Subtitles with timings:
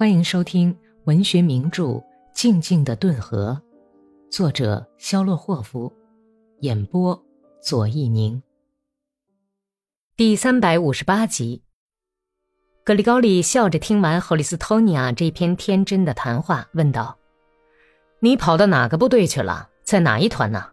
[0.00, 0.74] 欢迎收听
[1.04, 1.82] 文学名著
[2.32, 3.60] 《静静的顿河》，
[4.34, 5.92] 作者肖洛霍夫，
[6.60, 7.22] 演播
[7.62, 8.42] 左一宁。
[10.16, 11.62] 第三百五十八集，
[12.82, 17.18] 格里高利笑着听完霍里斯托尼亚这篇天真的谈话，问道
[18.20, 19.68] ：“你跑到哪个部队去了？
[19.84, 20.64] 在哪一团呢？”“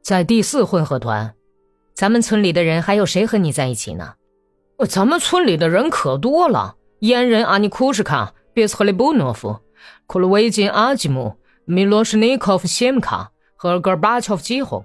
[0.00, 1.34] 在第四混合团。
[1.92, 4.14] ”“咱们村里的人还有谁和你在一起呢
[4.88, 9.60] ？”“咱们村里的人可多了，阉人阿尼库什卡。”别斯赫里布诺夫、
[10.08, 14.84] 库鲁维金阿吉姆、米洛什尼科夫谢姆卡和戈尔巴乔夫几乎。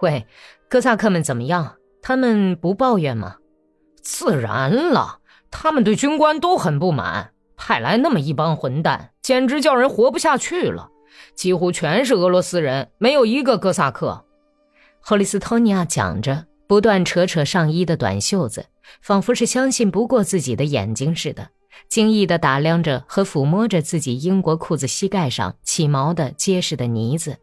[0.00, 0.26] 喂，
[0.68, 1.76] 哥萨克们怎么样？
[2.02, 3.36] 他们不抱怨吗？
[4.02, 10.90] 自然了，他们对军官都很不满，派来那么一帮混蛋，简直叫人活不下去了。
[11.34, 14.26] 几乎全是俄罗斯人，没有一个哥萨克。
[15.00, 18.66] 霍利斯托尼亚讲着，不断扯扯上衣的短袖子，
[19.00, 21.48] 仿佛是相信不过自己的眼睛似的。
[21.88, 27.38] 惊异地打量着和抚摸着自己英国裤子膝盖上起毛的结实的呢子，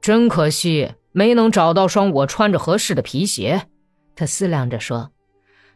[0.00, 3.68] 真可惜没能找到双我穿着合适的皮鞋。
[4.14, 5.10] 他思量着说：“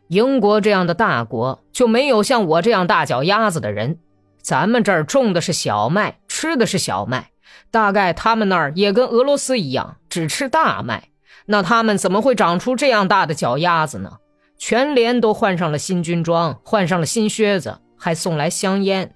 [0.09, 3.99] 英国这样的大国就没有像我这样大脚丫子的人。
[4.43, 7.31] 咱们这儿种的是小麦，吃的是小麦，
[7.71, 11.09] 大概他们那儿也跟俄罗斯一样，只吃大麦。
[11.47, 14.19] 那他们怎么会长出这样大的脚丫子呢？”
[14.57, 19.15] 全连都换上了新军装，换上了新靴子，还送来香烟，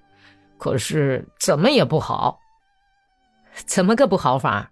[0.57, 2.39] 可是怎么也不好。
[3.65, 4.71] 怎么个不好法？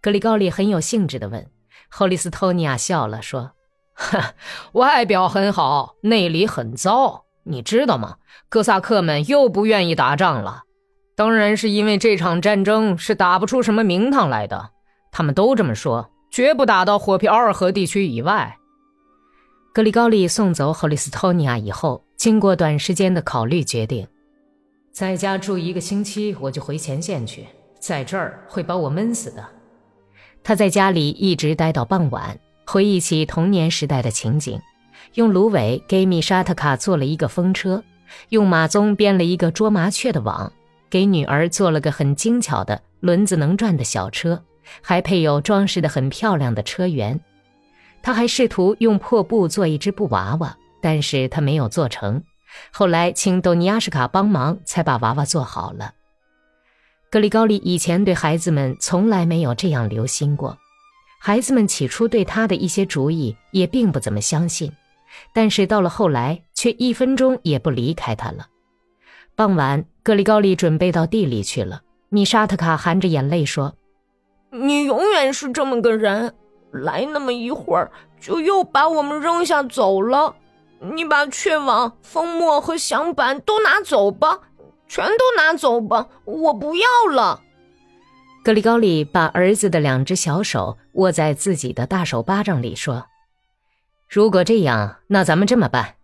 [0.00, 1.46] 格里高利很有兴致地问。
[1.90, 3.52] 霍利斯托尼亚笑了，说
[3.94, 4.34] ：“哈
[4.72, 8.16] 外表很好，内里很糟，你知道吗？
[8.48, 10.64] 哥萨克们又不愿意打仗了，
[11.14, 14.70] 当然是因为这场战争是打不出什么名堂来的。
[15.12, 18.58] 他们都这么说，绝不打到火皮奥尔河地区以外。”
[19.76, 24.08] 格里高利送走霍利斯托尼亚以后，经过短时间的考虑，决定
[24.90, 27.44] 在家住一个星期，我就回前线去。
[27.78, 29.46] 在这儿会把我闷死的。
[30.42, 34.58] 他在家里一直待到傍晚，回忆起童年时代的情景，
[35.12, 37.84] 用芦苇给米沙特卡做了一个风车，
[38.30, 40.50] 用马鬃编了一个捉麻雀的网，
[40.88, 44.42] 给女儿做了个很精巧的轮子能转的小车，
[44.80, 47.20] 还配有装饰的很漂亮的车辕。
[48.06, 52.22] 他还试图用破布做一只布娃娃，但是他没有做成。
[52.70, 55.92] 后来请多尼亚什卡帮忙，才把娃娃做好了。
[57.10, 60.56] 格里高利以前对孩子们从来没有这样留心过，
[61.18, 64.70] 孩子们起初对他的一些主意也并不怎么相信，
[65.32, 68.46] 但是到了后来，却一分钟也不离开他了。
[69.34, 71.82] 傍晚，格里高利准备到地里去了。
[72.10, 73.74] 米沙特卡含着眼泪说
[74.54, 76.32] ：“你永远是这么个人。”
[76.72, 77.90] 来那么一会儿，
[78.20, 80.34] 就又把我们扔下走了。
[80.78, 84.40] 你把雀网、蜂墨和响板都拿走吧，
[84.86, 87.40] 全都拿走吧，我不要了。
[88.44, 93.06] 格里高利把儿子的两只小手握在自己的大手巴掌里，说
[94.08, 95.94] ：“如果这样，那咱们这么办。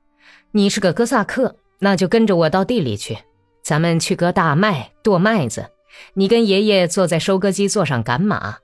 [0.53, 3.19] 你是个哥萨克，那就跟着我到地里去，
[3.62, 5.71] 咱们去割大麦、剁麦子。
[6.15, 8.56] 你跟爷爷坐在收割机座上赶马。”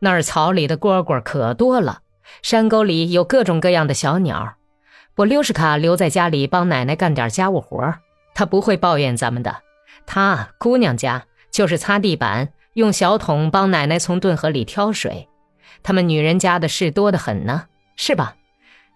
[0.00, 2.00] 那儿草里的蝈蝈可多了，
[2.42, 4.54] 山沟里有各种各样的小鸟。
[5.16, 7.94] 我溜什卡留在家里帮奶奶干点家务活，
[8.34, 9.62] 她不会抱怨咱们的。
[10.04, 15.28] 她姑娘家就是擦地板，用小桶帮奶奶从顿河里挑水。
[15.82, 17.64] 他们女人家的事多得很呢，
[17.96, 18.36] 是吧？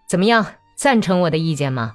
[0.07, 0.45] 怎么样，
[0.75, 1.93] 赞成我的意见吗？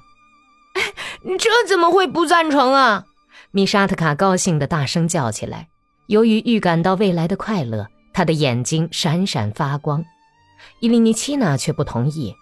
[1.39, 3.05] 这怎么会不赞成啊？
[3.51, 5.69] 米沙特卡高兴地大声叫起来，
[6.07, 7.87] 由于预感到未来的快乐。
[8.17, 10.03] 他的眼睛闪闪发光，
[10.79, 12.33] 伊利尼奇娜却不同意。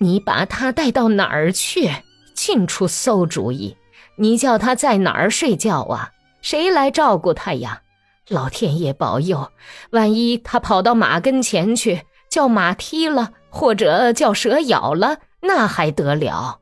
[0.00, 1.92] 你把他带到哪儿去？
[2.34, 3.76] 尽出馊主意！
[4.16, 6.10] 你叫他在哪儿睡觉啊？
[6.40, 7.82] 谁来照顾他呀？
[8.28, 9.52] 老天爷保佑！
[9.90, 16.58] 万一他跑到马跟前去，叫马踢了，或者叫蛇咬了，那还得了？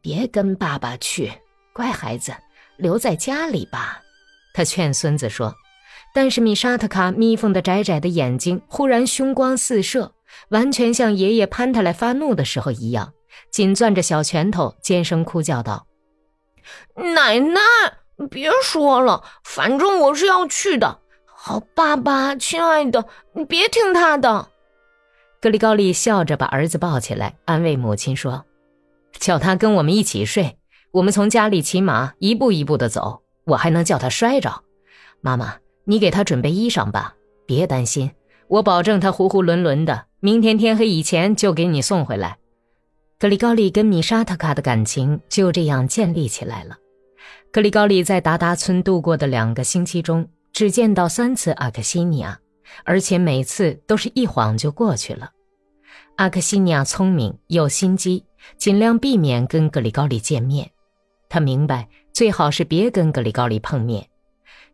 [0.00, 1.30] 别跟爸爸去，
[1.74, 2.32] 乖孩子，
[2.78, 4.00] 留在家里吧。
[4.54, 5.54] 他劝孙子说。
[6.12, 10.12] 但是米沙特卡眯缝的窄窄的眼睛忽然凶光四射，
[10.48, 13.12] 完全像爷爷攀他来发怒的时候一样，
[13.50, 15.86] 紧攥着小拳头，尖声哭叫道
[17.14, 17.60] ：“奶奶，
[18.28, 20.98] 别说了，反正我是要去的。
[21.24, 24.48] 好，爸爸，亲爱的，你别听他的。”
[25.40, 28.44] 格里高利笑着把儿子抱起来，安慰母亲说
[29.18, 30.58] ：“叫他跟我们一起睡，
[30.90, 34.64] 我们从家里骑马，一步一步的走，我还能叫他摔着。
[35.20, 35.56] 妈妈。”
[35.90, 37.16] 你给他准备衣裳吧，
[37.46, 38.12] 别担心，
[38.46, 42.38] 我保证他囫囵伦伦的，明天天黑以前就给你送回来。
[43.18, 46.76] 格里高利跟米沙特卡的感情就这样建立起来了。
[47.50, 52.38] 格里高利在达达村度过的两个星期中，只见到三次阿克西尼亚，
[52.84, 55.32] 而且每次都是一晃就过去了。
[56.18, 58.24] 阿克西尼亚聪明有心机，
[58.56, 60.70] 尽量避免跟格里高利见面。
[61.28, 64.06] 他明白最好是别跟格里高利碰面。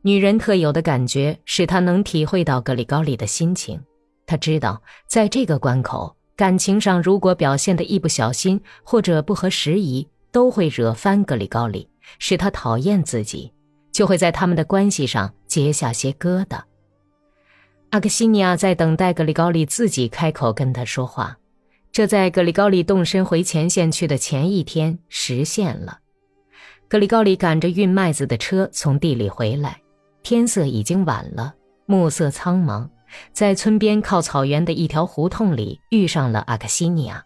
[0.06, 3.80] 女人特有的感觉使他能体会到格里高利的心情。
[4.24, 11.88] 他知道，在这个关口，感情上如果表现的一不小心或者不合时宜，都会惹翻格里高利，
[12.20, 13.52] 使他讨厌自己，
[13.90, 16.60] 就会在他们的关系上结下些疙瘩。
[17.90, 21.36] 阿克西尼亚在等待格里高利自己开口跟他说话，
[21.90, 25.98] 这在格里高利动身回前线去的前一天实现了。
[26.86, 29.80] 格里高利赶着运麦子的车从地里回来，
[30.28, 32.90] 天色已经晚了，暮色苍茫。
[33.32, 37.24] 在村边靠草原的一条胡同里遇上了阿克西尼亚，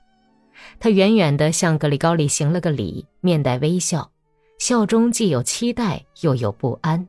[0.78, 4.10] 他远远地向格里高利行了个礼，面带微笑，
[4.58, 7.08] 笑中既有期待又有不安。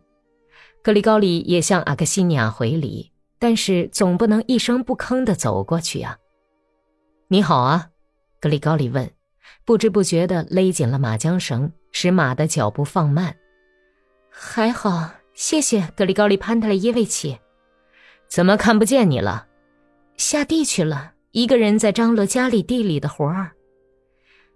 [0.81, 6.17] 格里高利也向阿克西尼亚回礼，但是总不能一声不吭地走过去啊。
[7.27, 7.89] 你好啊，
[8.39, 9.11] 格里高利问，
[9.65, 13.35] 不知不觉地勒紧了马缰绳，使马的脚步放慢。
[14.29, 15.09] 还好，
[15.41, 17.35] 谢谢格里高利潘特雷耶维奇。
[18.29, 19.47] 怎么看不见你了？
[20.15, 23.51] 下地去了，一个人在张罗家里地里的活儿。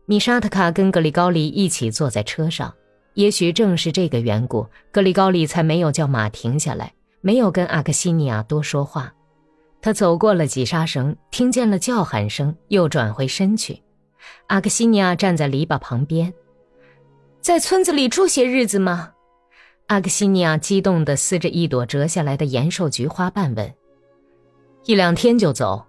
[0.06, 2.72] 米沙特卡跟格里高利一起坐在车上，
[3.16, 9.12] 也许正是这个缘故，格里高利才没有叫马停下来，没有跟阿克西尼亚多说话。
[9.82, 13.82] 他走过了挤沙绳，听见了叫喊声，又转回身去。
[14.50, 16.32] 阿克西尼亚站在篱笆旁边，
[17.42, 19.14] 在村子里住些日子吗？
[19.88, 23.72] 阿克西尼亚激动地撕着一朵折下来的延寿菊花瓣，问
[24.86, 25.86] ：“一两天就走？”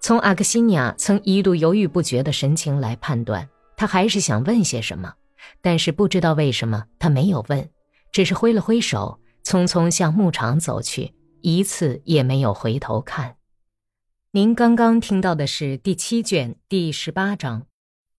[0.00, 5.12] 从阿克西尼亚曾一度犹豫不决的神情来判断，他还是想问些什么，
[5.60, 7.68] 但是不知道为什么他没有问，
[8.12, 11.12] 只是挥了挥手，匆匆向牧场走去，
[11.42, 13.36] 一次也没有回头看。
[14.30, 17.66] 您刚刚听到的是第七卷第十八章。